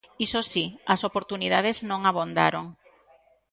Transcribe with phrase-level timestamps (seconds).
[0.25, 2.65] Iso si, as oportunidades non abondaron.